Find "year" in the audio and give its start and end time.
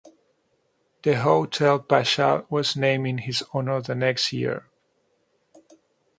4.33-4.67